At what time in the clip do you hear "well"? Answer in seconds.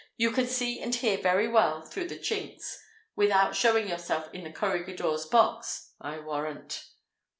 1.47-1.83